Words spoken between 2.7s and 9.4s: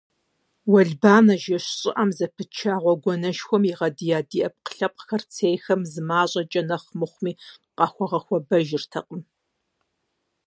гъуэгуанэшхуэм игъэдия ди Ӏэпкълъэпкъхэр цейхэм зымащӀэкӀэ нэхъ мыхъуми къахуэгъэхуэбэжыртэкъым!